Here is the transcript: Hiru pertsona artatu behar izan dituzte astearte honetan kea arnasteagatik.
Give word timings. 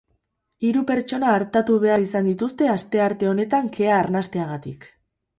Hiru 0.67 0.81
pertsona 0.91 1.33
artatu 1.39 1.75
behar 1.83 2.05
izan 2.05 2.29
dituzte 2.29 2.69
astearte 2.75 3.29
honetan 3.33 3.69
kea 3.75 3.93
arnasteagatik. 3.99 4.89